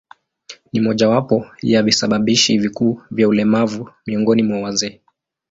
[0.73, 4.99] Ni mojawapo ya visababishi vikuu vya ulemavu miongoni mwa wazee.